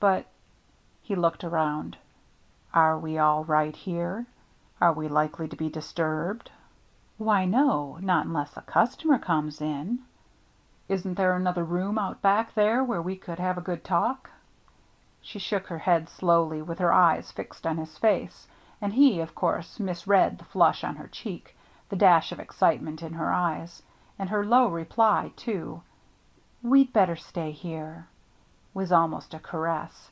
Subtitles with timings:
[0.00, 0.24] But
[1.02, 1.98] "—he looked around
[2.82, 4.24] —"are we all right here?
[4.80, 6.50] Are we likely to be disturbed?""
[7.18, 10.04] Why, no, not unless a customer comes in." 66 THE MERRT ANNE
[10.88, 14.30] "Isn't there another room out back there where we can have a good talk?"
[15.20, 18.48] She shook her head slowly, with her eyes fixed on his face.
[18.80, 21.54] And he, of course, misread the flush on her cheek,
[21.90, 23.82] the dash of excitement in her eyes.
[24.18, 25.82] And her low reply, too,"
[26.62, 28.06] We'd better stay here,"
[28.72, 30.10] was almost a caress.